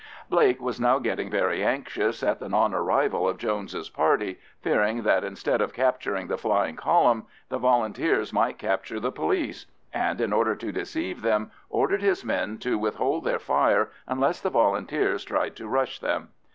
[0.31, 5.23] Blake was now getting very anxious at the non arrival of Jones's party, fearing that
[5.23, 10.55] instead of capturing the flying column, the Volunteers might capture the police; and in order
[10.55, 15.67] to deceive them, ordered his men to withhold their fire unless the Volunteers tried to
[15.67, 16.29] rush them.